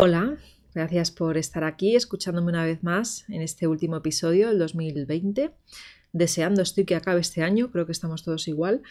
[0.00, 0.38] Hola,
[0.76, 5.50] gracias por estar aquí escuchándome una vez más en este último episodio del 2020.
[6.12, 8.82] Deseando estoy que acabe este año, creo que estamos todos igual.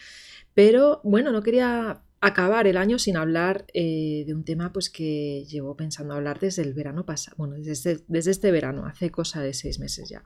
[0.52, 5.46] Pero bueno, no quería acabar el año sin hablar eh, de un tema pues que
[5.48, 9.78] llevo pensando hablar desde el verano pasado, bueno, desde, este verano, hace cosa de seis
[9.78, 10.22] meses ya.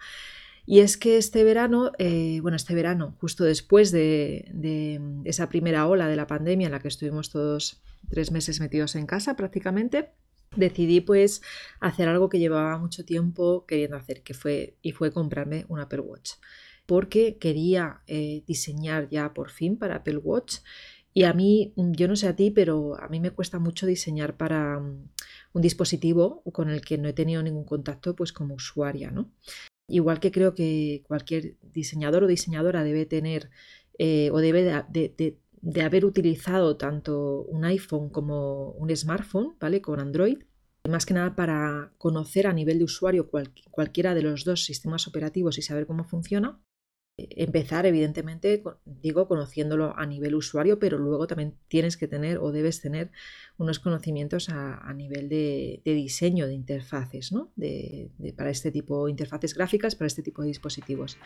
[0.66, 5.86] Y es que este verano, eh, bueno, este verano, justo después de, de, esa primera
[5.86, 7.80] ola de la pandemia en la que estuvimos todos
[8.10, 10.10] tres meses metidos en casa prácticamente,
[10.56, 11.42] decidí pues
[11.80, 16.00] hacer algo que llevaba mucho tiempo queriendo hacer, que fue y fue comprarme un Apple
[16.00, 16.32] Watch,
[16.86, 20.58] porque quería eh, diseñar ya por fin para Apple Watch
[21.14, 24.36] y a mí, yo no sé a ti, pero a mí me cuesta mucho diseñar
[24.36, 25.08] para um,
[25.52, 29.30] un dispositivo con el que no he tenido ningún contacto pues como usuaria, ¿no?
[29.88, 33.50] Igual que creo que cualquier diseñador o diseñadora debe tener
[33.98, 35.38] eh, o debe de, de
[35.82, 39.80] haber utilizado tanto un iPhone como un smartphone, ¿vale?
[39.80, 40.38] Con Android,
[40.88, 43.30] más que nada para conocer a nivel de usuario
[43.70, 46.60] cualquiera de los dos sistemas operativos y saber cómo funciona.
[47.18, 52.80] Empezar, evidentemente, digo, conociéndolo a nivel usuario, pero luego también tienes que tener o debes
[52.80, 53.12] tener
[53.58, 57.52] unos conocimientos a, nivel de, diseño de interfaces, ¿no?
[58.36, 61.18] para este tipo de interfaces gráficas, para este tipo de dispositivos.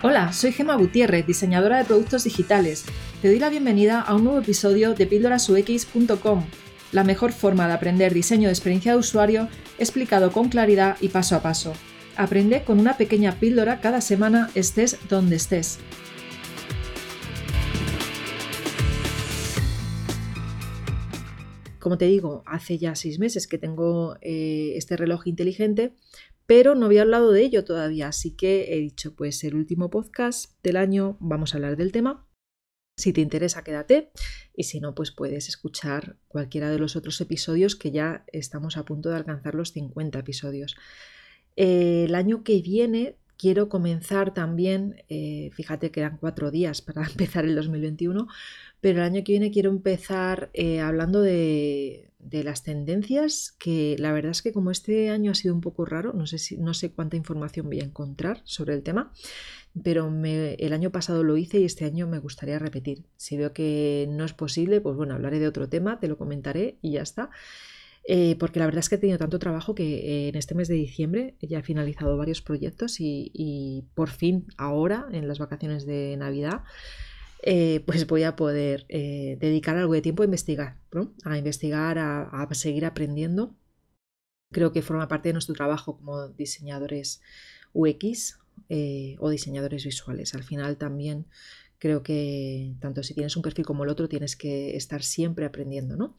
[0.00, 2.84] Hola, soy Gema Gutiérrez, diseñadora de productos digitales.
[3.20, 6.44] Te doy la bienvenida a un nuevo episodio de píldorasux.com,
[6.92, 11.34] la mejor forma de aprender diseño de experiencia de usuario explicado con claridad y paso
[11.34, 11.72] a paso.
[12.16, 15.80] Aprende con una pequeña píldora cada semana estés donde estés.
[21.80, 25.92] Como te digo, hace ya seis meses que tengo eh, este reloj inteligente,
[26.48, 30.54] pero no había hablado de ello todavía, así que he dicho, pues el último podcast
[30.62, 32.26] del año vamos a hablar del tema.
[32.96, 34.12] Si te interesa, quédate
[34.54, 38.86] y si no, pues puedes escuchar cualquiera de los otros episodios que ya estamos a
[38.86, 40.74] punto de alcanzar los 50 episodios.
[41.54, 47.44] el año que viene quiero comenzar también, eh, fíjate que eran cuatro días para empezar
[47.44, 48.26] el 2021,
[48.80, 54.32] pero el año que viene quiero empezar eh, hablando de, las tendencias, que la verdad
[54.32, 56.90] es que como este año ha sido un poco raro, no sé, si, no sé
[56.90, 59.12] cuánta información voy a encontrar sobre el tema,
[59.82, 63.04] pero el año pasado lo hice y este año me gustaría repetir.
[63.16, 66.76] Si veo que no es posible, pues bueno, hablaré de otro tema, te lo comentaré
[66.82, 67.30] y ya está.
[68.10, 70.76] Eh, porque la verdad es que he tenido tanto trabajo que en este mes de
[70.76, 76.62] diciembre ya he finalizado varios proyectos y por fin ahora, en las vacaciones de Navidad,
[77.42, 80.76] eh, pues voy a poder eh, dedicar algo de tiempo a investigar,
[81.24, 83.54] a investigar, a, seguir aprendiendo.
[84.50, 87.20] Creo que forma parte de nuestro trabajo como diseñadores
[87.72, 90.34] UX eh, o diseñadores visuales.
[90.34, 91.26] Al final también
[91.78, 95.96] creo que tanto si tienes un perfil como el otro tienes que estar siempre aprendiendo,
[95.96, 96.16] ¿no?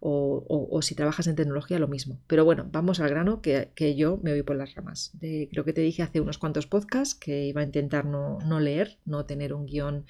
[0.00, 2.20] O, si trabajas en tecnología, lo mismo.
[2.26, 5.12] Pero bueno, vamos al grano, que, yo me voy por las ramas.
[5.20, 8.98] creo que te dije hace unos cuantos podcasts que iba a intentar no, no leer,
[9.04, 10.06] no tener un guion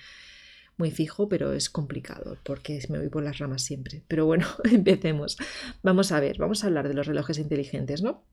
[0.76, 4.02] muy fijo, pero es complicado porque me voy por las ramas siempre.
[4.08, 5.36] Pero bueno, empecemos.
[5.82, 8.24] Vamos a ver, vamos a hablar de los relojes inteligentes, ¿no?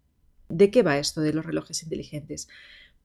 [0.49, 2.47] ¿De qué va esto de los relojes inteligentes?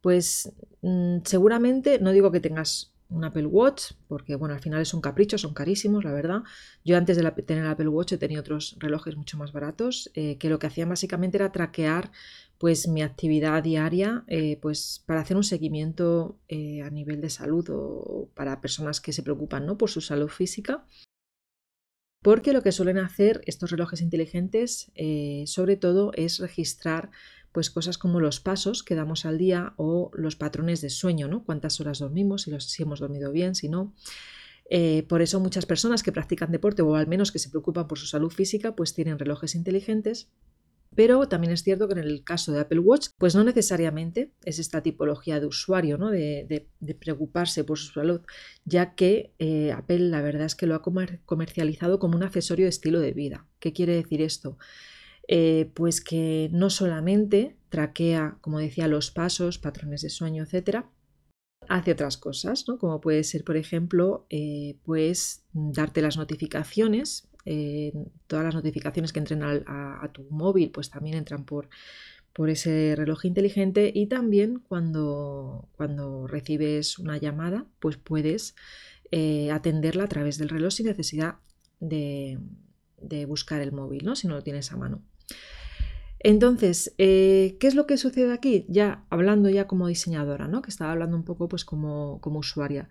[0.00, 0.52] Pues
[0.82, 5.00] mm, seguramente, no digo que tengas un Apple Watch, porque bueno, al final es un
[5.00, 6.42] capricho, son carísimos, la verdad.
[6.84, 10.38] Yo antes de tener el Apple Watch he tenido otros relojes mucho más baratos, eh,
[10.38, 12.10] que lo que hacían básicamente era traquear
[12.58, 17.68] pues mi actividad diaria, eh, pues para hacer un seguimiento eh, a nivel de salud
[17.70, 19.76] o para personas que se preocupan ¿no?
[19.76, 20.86] por su salud física.
[22.22, 24.92] Porque lo que suelen hacer estos relojes inteligentes,
[25.46, 27.10] sobre todo, es registrar
[27.52, 31.44] pues cosas como los pasos que damos al día o los patrones de sueño, ¿no?
[31.44, 33.94] Cuántas horas dormimos, si, si hemos dormido bien, si no.
[34.70, 37.98] Eh, por eso muchas personas que practican deporte o al menos que se preocupan por
[37.98, 40.30] su salud física, pues tienen relojes inteligentes.
[40.94, 44.58] Pero también es cierto que en el caso de Apple Watch, pues no necesariamente es
[44.58, 46.10] esta tipología de usuario, ¿no?
[46.10, 46.69] de,
[47.00, 48.20] preocuparse por su salud,
[48.64, 52.70] ya que eh, Apple la verdad es que lo ha comercializado como un accesorio de
[52.70, 53.46] estilo de vida.
[53.58, 54.58] ¿Qué quiere decir esto?
[55.28, 60.90] Eh, pues que no solamente traquea, como decía, los pasos, patrones de sueño, etcétera,
[61.69, 62.78] hace otras cosas, ¿no?
[62.78, 67.92] como puede ser, por ejemplo, eh, pues darte las notificaciones, eh,
[68.26, 71.68] todas las notificaciones que entren a, tu móvil, pues también entran por,
[72.32, 78.54] por ese reloj inteligente y también cuando, cuando recibes una llamada, pues puedes
[79.52, 81.36] atenderla a través del reloj sin necesidad
[81.80, 82.38] de,
[83.02, 84.16] de buscar el móvil, ¿no?
[84.16, 85.02] si no lo tienes a mano.
[86.20, 88.64] Entonces, eh, ¿qué es lo que sucede aquí?
[88.69, 90.62] Ya hablando ya como diseñadora, ¿no?
[90.62, 92.88] Que estaba hablando un poco pues como, como usuaria.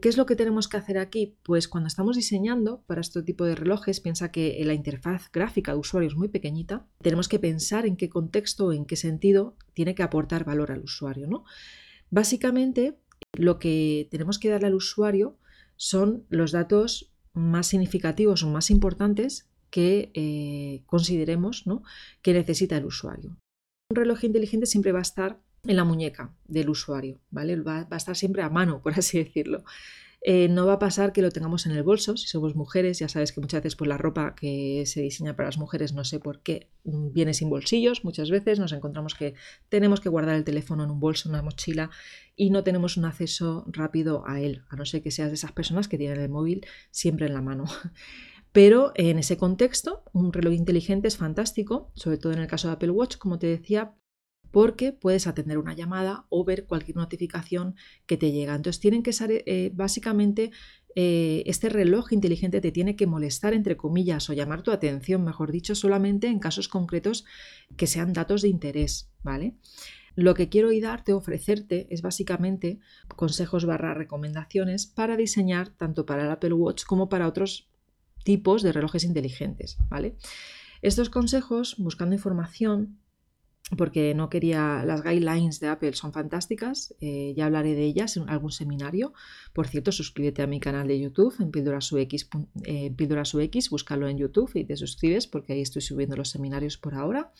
[0.00, 1.36] ¿Qué es lo que tenemos que hacer aquí?
[1.44, 5.78] Pues cuando estamos diseñando para este tipo de relojes, piensa que la interfaz gráfica de
[5.78, 10.02] usuario es muy pequeñita, tenemos que pensar en qué contexto en qué sentido tiene que
[10.02, 11.28] aportar valor al usuario.
[11.28, 11.44] ¿no?
[12.10, 12.98] Básicamente,
[13.34, 15.38] lo que tenemos que darle al usuario
[15.76, 21.82] son los datos más significativos o más importantes que eh, consideremos ¿no?
[22.22, 23.36] que necesita el usuario.
[23.90, 27.56] Un reloj inteligente siempre va a estar en la muñeca del usuario, ¿vale?
[27.56, 29.64] Va, a estar siempre a mano, por así decirlo.
[30.20, 33.08] Eh, no va a pasar que lo tengamos en el bolso, si somos mujeres, ya
[33.08, 36.20] sabes que muchas veces pues, la ropa que se diseña para las mujeres, no sé
[36.20, 39.34] por qué, mm, viene sin bolsillos, muchas veces nos encontramos que
[39.68, 41.90] tenemos que guardar el teléfono en un bolso, en una mochila
[42.36, 45.50] y no tenemos un acceso rápido a él, a no ser que seas de esas
[45.50, 47.64] personas que tienen el móvil siempre en la mano.
[48.54, 52.74] Pero en ese contexto, un reloj inteligente es fantástico, sobre todo en el caso de
[52.74, 53.96] Apple Watch, como te decía,
[54.52, 57.74] porque puedes atender una llamada o ver cualquier notificación
[58.06, 58.54] que te llega.
[58.54, 60.52] Entonces tienen que ser eh, básicamente
[60.94, 65.50] eh, este reloj inteligente te tiene que molestar entre comillas o llamar tu atención, mejor
[65.50, 67.24] dicho, solamente en casos concretos
[67.76, 69.56] que sean datos de interés, ¿vale?
[70.14, 72.78] Lo que quiero hoy darte, ofrecerte, es básicamente
[73.16, 77.68] consejos barra recomendaciones para diseñar tanto para el Apple Watch como para otros
[78.24, 80.16] tipos de relojes inteligentes, ¿vale?
[80.82, 82.98] Estos consejos, buscando información,
[83.78, 88.28] porque no quería, las guidelines de Apple son fantásticas, eh, ya hablaré de ellas en
[88.28, 89.14] algún seminario.
[89.54, 91.90] Por cierto, suscríbete a mi canal de YouTube en Píldoras
[92.64, 92.92] eh,
[93.70, 97.32] búscalo en YouTube y te suscribes porque ahí estoy subiendo los seminarios por ahora.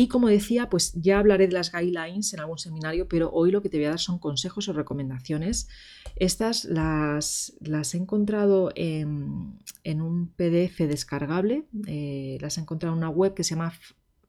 [0.00, 3.62] Y como decía, pues ya hablaré de las guidelines en algún seminario, pero hoy lo
[3.62, 5.66] que te voy a dar son consejos o recomendaciones.
[6.14, 13.34] Estas las, he encontrado en, un PDF descargable, eh, las he encontrado en una web
[13.34, 13.72] que se llama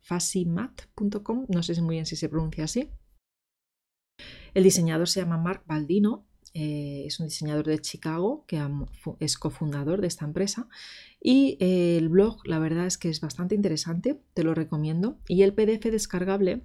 [0.02, 2.90] fasimat.com, no sé muy bien si se pronuncia así.
[4.56, 8.62] El diseñador se llama Mark Baldino, eh, es un diseñador de Chicago que
[9.20, 10.68] es cofundador de esta empresa
[11.22, 15.44] y eh, el blog la verdad es que es bastante interesante, te lo recomiendo y
[15.44, 16.64] el PDF descargable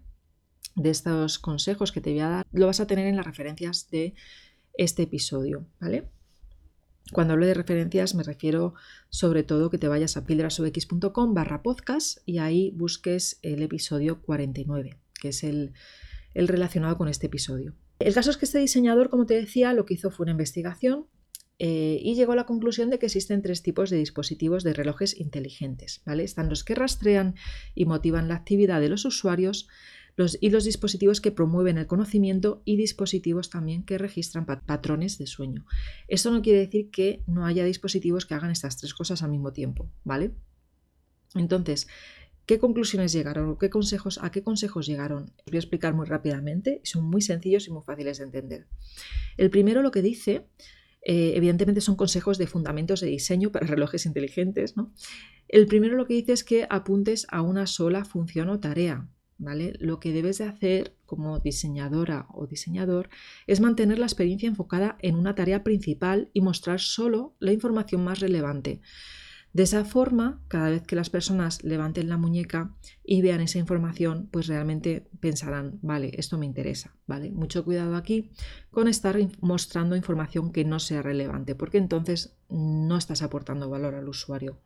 [0.75, 3.90] de estos consejos que te voy a dar lo vas a tener en las referencias
[3.90, 4.14] de
[4.76, 6.08] este episodio, ¿vale?
[7.12, 8.75] Cuando hablo de referencias me refiero
[9.10, 14.98] sobre todo que te vayas a pildrasubx.com barra podcast y ahí busques el episodio 49,
[15.20, 15.75] que es el,
[16.34, 17.75] relacionado con este episodio.
[18.04, 21.06] El caso es que este diseñador, como te decía, lo que hizo fue una investigación
[21.58, 25.18] eh, y llegó a la conclusión de que existen tres tipos de dispositivos de relojes
[25.18, 26.02] inteligentes.
[26.04, 26.22] ¿vale?
[26.22, 27.34] Están los que rastrean
[27.74, 29.68] y motivan la actividad de los usuarios,
[30.40, 35.66] y los dispositivos que promueven el conocimiento y dispositivos también que registran patrones de sueño.
[36.06, 39.52] Esto no quiere decir que no haya dispositivos que hagan estas tres cosas al mismo
[39.52, 40.34] tiempo, ¿vale?
[41.34, 41.88] Entonces,
[42.46, 43.58] ¿qué conclusiones llegaron?
[43.58, 45.32] ¿Qué consejos, ¿A qué consejos llegaron?
[45.38, 48.67] Os voy a explicar muy rápidamente, son muy sencillos y muy fáciles de entender.
[49.37, 50.46] El primero lo que dice
[51.05, 54.76] eh, evidentemente son consejos de fundamentos de diseño para relojes inteligentes.
[54.76, 54.93] ¿no?
[55.49, 59.08] El primero lo que dice es que apuntes a una sola función o tarea.
[59.81, 63.11] Lo que debes de hacer como diseñadora o diseñador
[63.46, 68.20] es mantener la experiencia enfocada en una tarea principal y mostrar solo la información más
[68.20, 68.81] relevante.
[69.54, 72.74] De esa forma, cada vez que las personas levanten la muñeca
[73.04, 77.30] y vean esa información, pues realmente pensarán, vale, esto me interesa, ¿vale?
[77.30, 78.32] Mucho cuidado aquí
[78.72, 84.08] con estar mostrando información que no sea relevante, porque entonces no estás aportando valor al
[84.08, 84.58] usuario.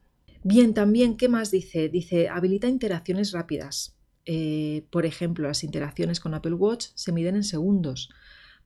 [0.43, 1.91] Bien, también, ¿qué más dice?
[1.91, 3.95] Dice, habilita interacciones rápidas.
[4.25, 8.09] Eh, por ejemplo, las interacciones con Apple Watch se miden en segundos,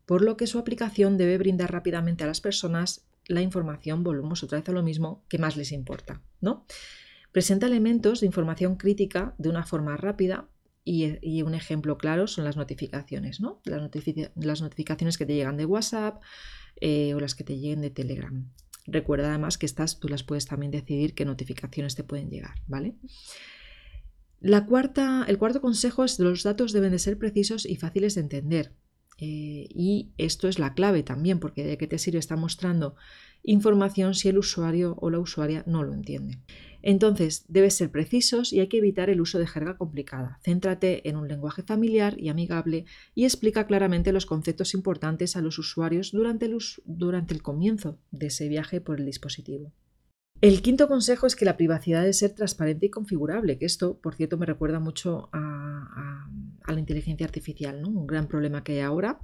[0.07, 4.59] por lo que su aplicación debe brindar rápidamente a las personas la información, volvemos otra
[4.59, 6.23] vez a lo mismo, que más les importa.
[6.41, 6.67] ¿no?
[7.33, 10.49] Presenta elementos de información crítica de una forma rápida
[10.85, 13.61] y, un ejemplo claro son las notificaciones, ¿no?
[13.65, 13.81] las,
[14.61, 16.21] notificaciones que te llegan de WhatsApp
[16.81, 18.51] eh, o las que te lleguen de Telegram.
[18.87, 22.97] Recuerda además que estas tú las puedes también decidir qué notificaciones te pueden llegar, ¿vale?
[24.41, 28.23] La cuarta, el cuarto consejo es los datos deben de ser precisos y fáciles de
[28.23, 28.73] entender.
[29.25, 32.97] Eh, y esto es la clave también, porque de qué te sirve estar mostrando
[33.45, 36.41] información si el usuario o la usuaria no lo entiende.
[36.83, 40.41] Entonces, debes ser precisos y hay que evitar el uso de jerga complicada.
[40.43, 45.57] Céntrate en un lenguaje familiar y amigable y explica claramente los conceptos importantes a los
[45.57, 49.73] usuarios durante el, durante el comienzo de ese viaje por el dispositivo.
[50.41, 54.17] El quinto consejo es que la privacidad debe ser transparente y configurable, que esto, por
[54.17, 56.27] cierto, me recuerda mucho a,
[56.67, 57.81] la inteligencia artificial.
[57.81, 57.89] ¿no?
[57.89, 59.21] Un gran problema que hay ahora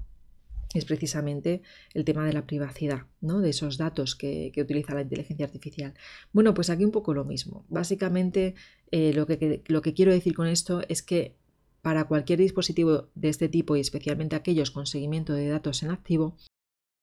[0.74, 1.62] es precisamente
[1.94, 3.40] el tema de la privacidad, ¿no?
[3.40, 5.94] de esos datos que, utiliza la inteligencia artificial.
[6.32, 7.64] Bueno, pues aquí un poco lo mismo.
[7.68, 8.54] Básicamente,
[8.90, 11.36] eh, lo, que, lo que quiero decir con esto es que
[11.80, 16.36] para cualquier dispositivo de este tipo y especialmente aquellos con seguimiento de datos en activo,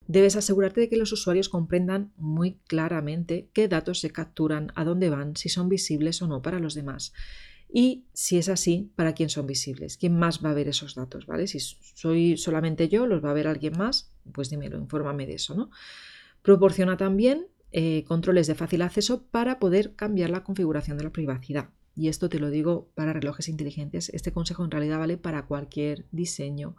[0.08, 5.10] Debes asegurarte de que los usuarios comprendan muy claramente qué datos se capturan, a dónde
[5.10, 7.12] van, si son visibles o no para los demás.
[7.78, 9.98] Y si es así, ¿para quién son visibles?
[9.98, 11.26] ¿Quién más va a ver esos datos?
[11.26, 11.46] ¿vale?
[11.46, 14.14] Si soy solamente yo, ¿los va a ver alguien más?
[14.32, 15.56] Pues dímelo, infórmame de eso.
[15.56, 15.70] ¿no?
[16.42, 21.72] Proporciona también eh, controles de fácil acceso para poder cambiar la configuración de la privacidad.
[21.98, 24.08] Y esto te lo digo para relojes inteligentes.
[24.08, 26.78] Este consejo en realidad vale para cualquier diseño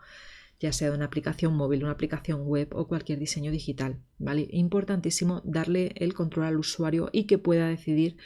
[0.58, 4.00] ya sea de una aplicación móvil, una aplicación web o cualquier diseño digital.
[4.16, 4.48] ¿vale?
[4.50, 8.16] Importantísimo darle el control al usuario y que pueda decidir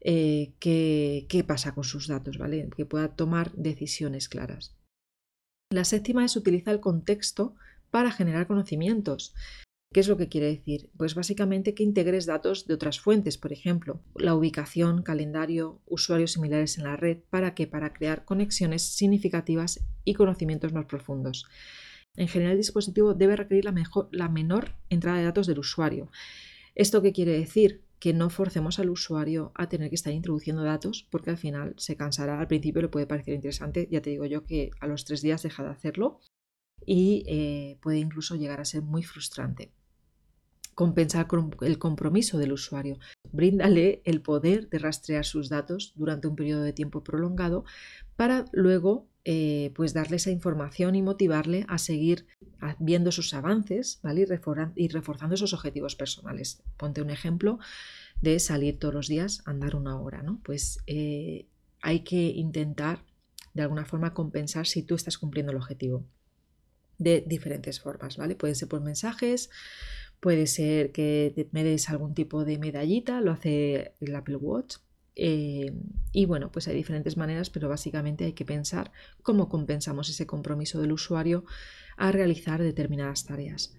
[0.00, 2.68] eh, qué, pasa con sus datos, ¿vale?
[2.76, 4.76] que pueda tomar decisiones claras.
[5.70, 7.54] La séptima es utilizar el contexto
[7.90, 9.34] para generar conocimientos.
[9.92, 10.90] ¿Qué es lo que quiere decir?
[10.98, 16.76] Pues básicamente que integres datos de otras fuentes, por ejemplo, la ubicación, calendario, usuarios similares
[16.76, 21.46] en la red, para que para crear conexiones significativas y conocimientos más profundos.
[22.16, 23.74] En general, el dispositivo debe requerir la,
[24.10, 26.10] la menor entrada de datos del usuario.
[26.74, 27.82] ¿Esto qué quiere decir?
[27.98, 31.96] Que no forcemos al usuario a tener que estar introduciendo datos porque al final se
[31.96, 32.40] cansará.
[32.40, 35.42] Al principio le puede parecer interesante, ya te digo yo que a los tres días
[35.42, 36.20] deja de hacerlo
[36.86, 39.72] y eh, puede incluso llegar a ser muy frustrante
[40.78, 41.26] compensar
[41.62, 43.00] el compromiso del usuario.
[43.32, 47.64] Bríndale el poder de rastrear sus datos durante un periodo de tiempo prolongado
[48.14, 52.26] para luego eh, pues darle esa información y motivarle a seguir
[52.78, 54.24] viendo sus avances ¿vale?
[54.76, 56.62] y, reforzando esos objetivos personales.
[56.76, 57.58] Ponte un ejemplo
[58.20, 60.22] de salir todos los días a andar una hora.
[60.22, 60.40] ¿no?
[60.44, 61.48] Pues eh,
[61.82, 63.04] hay que intentar
[63.52, 66.04] de alguna forma compensar si tú estás cumpliendo el objetivo
[66.98, 68.34] de diferentes formas, ¿vale?
[68.34, 69.50] Pueden ser por mensajes,
[70.20, 74.76] Puede ser que me des algún tipo de medallita, lo hace el Apple Watch.
[75.14, 75.72] Eh,
[76.12, 80.80] y bueno, pues hay diferentes maneras, pero básicamente hay que pensar cómo compensamos ese compromiso
[80.80, 81.44] del usuario
[81.96, 83.74] a realizar determinadas tareas.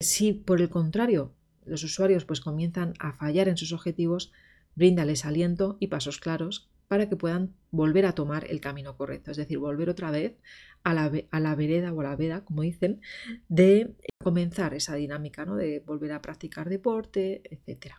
[0.00, 1.32] Si por el contrario
[1.64, 4.32] los usuarios pues comienzan a fallar en sus objetivos,
[4.74, 9.36] bríndales aliento y pasos claros para que puedan volver a tomar el camino correcto, es
[9.36, 10.36] decir, volver otra vez
[10.84, 13.00] a la, a la vereda o a la veda, como dicen,
[13.48, 15.56] de comenzar esa dinámica, ¿no?
[15.56, 17.96] de volver a practicar deporte, etc.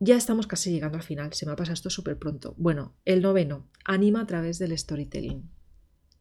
[0.00, 2.54] Ya estamos casi llegando al final, se me ha pasado esto súper pronto.
[2.56, 5.50] Bueno, el noveno, anima a través del storytelling.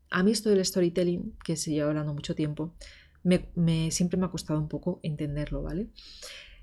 [0.09, 2.75] A mí esto del storytelling, que se lleva hablando mucho tiempo,
[3.23, 5.87] me, siempre me ha costado un poco entenderlo, ¿vale?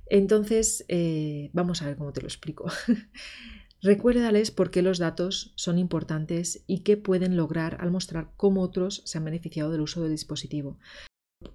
[0.04, 2.70] Entonces, eh, vamos a ver cómo te lo explico.
[3.80, 9.02] Recuérdales por qué los datos son importantes y qué pueden lograr al mostrar cómo otros
[9.04, 10.78] se han beneficiado del uso del dispositivo.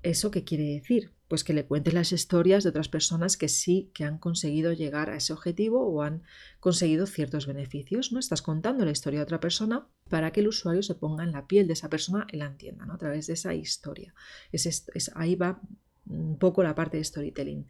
[0.01, 1.11] ¿Eso qué quiere decir?
[1.27, 5.09] Pues que le cuentes las historias de otras personas que sí que han conseguido llegar
[5.09, 6.23] a ese objetivo o han
[6.61, 8.13] conseguido ciertos beneficios.
[8.13, 8.19] ¿no?
[8.19, 11.47] Estás contando la historia de otra persona para que el usuario se ponga en la
[11.47, 12.93] piel de esa persona y la entienda ¿no?
[12.93, 14.13] a través de esa historia.
[14.53, 15.59] es, ahí va
[16.05, 17.67] un poco la parte de storytelling.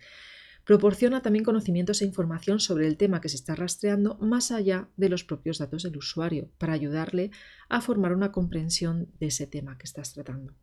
[0.65, 5.09] Proporciona también conocimientos e información sobre el tema que se está rastreando más allá de
[5.09, 7.31] los propios datos del usuario, para ayudarle
[7.67, 10.53] a formar una comprensión de ese tema que estás tratando.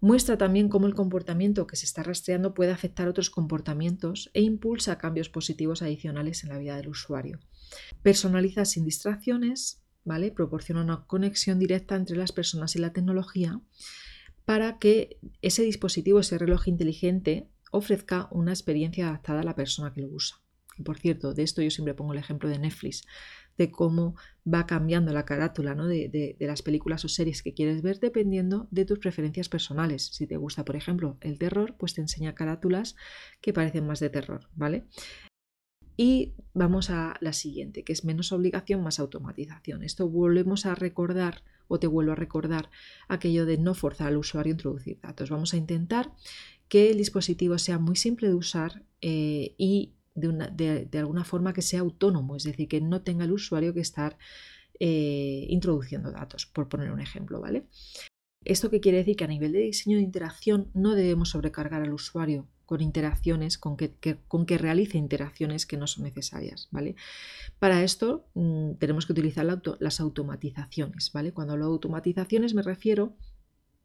[0.00, 4.98] Muestra también cómo el comportamiento que se está rastreando puede afectar otros comportamientos e impulsa
[4.98, 7.40] cambios positivos adicionales en la vida del usuario.
[8.02, 10.30] Personaliza sin distracciones, ¿vale?
[10.30, 13.60] proporciona una conexión directa entre las personas y la tecnología
[14.44, 20.02] para que ese dispositivo, ese reloj inteligente, ofrezca una experiencia adaptada a la persona que
[20.02, 20.36] lo usa.
[20.78, 23.04] Y por cierto, de esto yo siempre pongo el ejemplo de Netflix,
[23.58, 24.14] de cómo
[24.46, 25.86] va cambiando la carátula ¿no?
[25.86, 30.06] de, las películas o series que quieres ver dependiendo de tus preferencias personales.
[30.12, 32.96] Si te gusta, por ejemplo, el terror, pues te enseña carátulas
[33.40, 34.86] que parecen más de terror, ¿vale?
[35.96, 39.82] Y vamos a la siguiente, que es menos obligación más automatización.
[39.82, 42.70] Esto volvemos a recordar o te vuelvo a recordar
[43.08, 45.30] aquello de no forzar al usuario a introducir datos.
[45.30, 46.12] Vamos a intentar
[46.72, 51.80] que el dispositivo sea muy simple de usar eh, y de, alguna forma que sea
[51.80, 54.16] autónomo, es decir, que no tenga el usuario que estar
[54.80, 57.66] eh, introduciendo datos, por poner un ejemplo, ¿vale?
[58.46, 59.16] ¿Esto qué quiere decir?
[59.16, 63.76] Que a nivel de diseño de interacción no debemos sobrecargar al usuario con interacciones, con
[63.76, 63.92] que,
[64.26, 66.96] con que realice interacciones que no son necesarias, ¿vale?
[67.58, 69.44] Para esto mm, tenemos que utilizar
[69.78, 71.34] las automatizaciones, ¿vale?
[71.34, 73.14] Cuando hablo de automatizaciones me refiero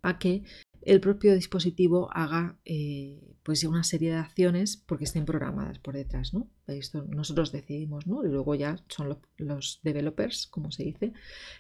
[0.04, 0.44] a que
[0.88, 6.34] el propio dispositivo haga eh, pues una serie de acciones porque estén programadas por detrás.
[6.34, 6.50] ¿no?
[6.66, 8.24] Esto nosotros decidimos ¿no?
[8.26, 11.12] y luego ya son los, developers, como se dice,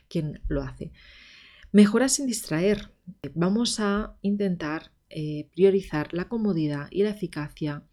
[0.08, 0.94] quien lo hace.
[1.74, 2.94] Mejora sin distraer.
[3.34, 7.84] Vamos a intentar eh, priorizar la comodidad y la eficacia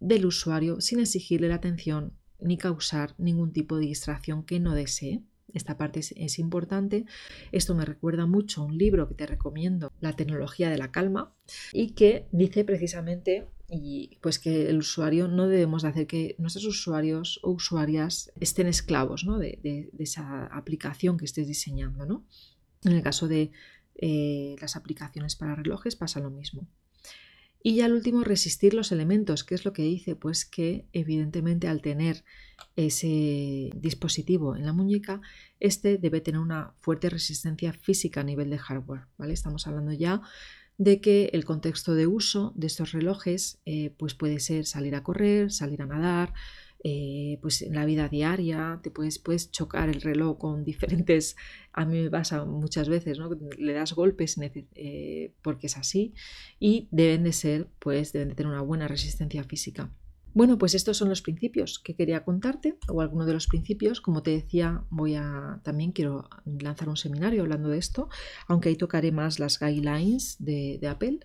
[0.00, 5.22] del usuario sin exigirle la atención ni causar ningún tipo de distracción que no desee.
[5.52, 7.04] Esta parte es, importante.
[7.52, 11.32] Esto me recuerda mucho a un libro que te recomiendo, La tecnología de la calma,
[11.72, 16.66] y que dice precisamente y pues que el usuario no debemos de hacer que nuestros
[16.66, 22.06] usuarios o usuarias estén esclavos de, esa aplicación que estés diseñando.
[22.06, 22.24] ¿no?
[22.84, 23.50] En el caso de
[23.96, 26.68] eh, las aplicaciones para relojes pasa lo mismo.
[27.66, 29.42] Y ya al último, resistir los elementos.
[29.42, 30.14] ¿Qué es lo que dice?
[30.14, 32.22] Pues que evidentemente al tener
[32.76, 35.20] ese dispositivo en la muñeca,
[35.58, 39.08] este debe tener una fuerte resistencia física a nivel de hardware.
[39.18, 39.32] ¿vale?
[39.32, 40.22] Estamos hablando ya
[40.78, 45.02] de que el contexto de uso de estos relojes eh, pues puede ser salir a
[45.02, 46.34] correr, salir a nadar,
[46.88, 51.34] eh, pues en la vida diaria te puedes, puedes chocar el reloj con diferentes,
[51.72, 53.28] a mí me pasa muchas veces, ¿no?
[53.58, 56.14] le das golpes eh, porque es así
[56.60, 59.90] y deben de ser, pues deben de tener una buena resistencia física.
[60.32, 64.00] Bueno, pues estos son los principios que quería contarte, o algunos de los principios.
[64.00, 68.10] Como te decía, voy a también quiero lanzar un seminario hablando de esto,
[68.46, 71.20] aunque ahí tocaré más las guidelines de, de Apple.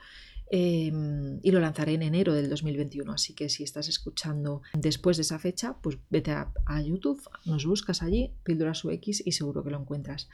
[0.54, 3.14] Em, y lo lanzaré en enero del 2021.
[3.14, 6.52] Así que si estás escuchando después de esa fecha, pues vete a,
[6.84, 10.28] YouTube, nos buscas allí, Píldoras UX y seguro que lo encuentras.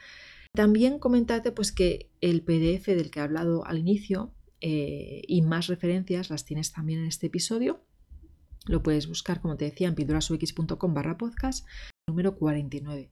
[0.52, 5.68] También comentarte pues que el PDF del que he hablado al inicio eh, y más
[5.68, 7.80] referencias las tienes también en este episodio.
[8.66, 11.64] Lo puedes buscar, como te decía, en píldorasux.com barra podcast
[12.08, 13.08] número 49.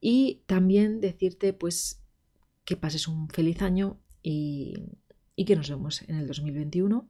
[0.00, 2.00] Y también decirte pues
[2.64, 4.72] que pases un feliz año y
[5.36, 7.08] y que nos vemos en el 2021.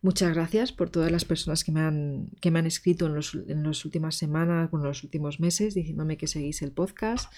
[0.00, 3.34] Muchas gracias por todas las personas que me han, que me han escrito en, los,
[3.34, 7.32] en las últimas semanas, en los últimos meses, diciéndome que seguís el podcast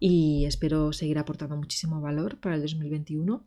[0.00, 3.46] y espero seguir aportando muchísimo valor para el 2021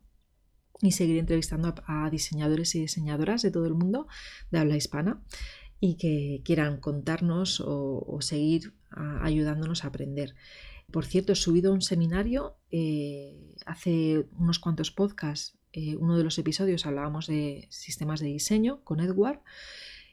[0.80, 4.06] y seguir entrevistando a, diseñadores y diseñadoras de todo el mundo
[4.52, 5.22] de habla hispana
[5.80, 10.36] y que quieran contarnos o, seguir ayudándonos a aprender.
[10.92, 16.38] Por cierto, he subido un seminario eh, hace unos cuantos podcasts eh, uno de los
[16.38, 19.40] episodios hablábamos de sistemas de diseño con Edward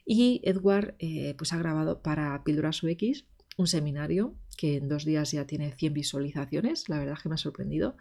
[0.04, 3.26] y Edward eh, pues ha grabado para Píldoras UX
[3.56, 7.38] un seminario que en dos días ya tiene 100 visualizaciones, la verdad que me ha
[7.38, 7.96] sorprendido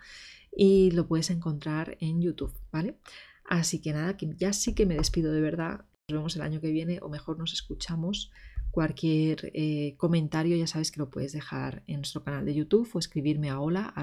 [0.55, 2.97] y lo puedes encontrar en YouTube, ¿vale?
[3.45, 5.85] Así que nada, que ya sí que me despido de verdad.
[6.07, 8.31] Nos vemos el año que viene o mejor nos escuchamos.
[8.71, 12.99] Cualquier eh, comentario ya sabes que lo puedes dejar en nuestro canal de YouTube o
[12.99, 13.93] escribirme a hola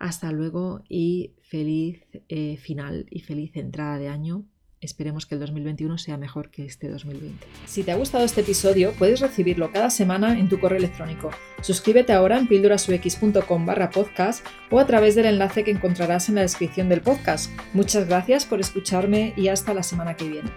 [0.00, 4.44] hasta luego y feliz eh, final y feliz entrada de año.
[4.80, 7.46] Esperemos que el 2021 sea mejor que este 2020.
[7.66, 11.30] Si te ha gustado este episodio, puedes recibirlo cada semana en tu correo electrónico.
[11.60, 16.40] Suscríbete ahora en pildurasux.com barra podcast o a través del enlace que encontrarás en la
[16.40, 17.52] descripción del podcast.
[17.74, 20.50] Muchas gracias por escucharme y hasta la semana que viene.